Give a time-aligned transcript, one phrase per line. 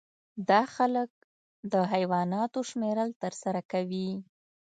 [0.49, 1.09] دا خلک
[1.71, 4.09] د حیواناتو شمیرل ترسره کوي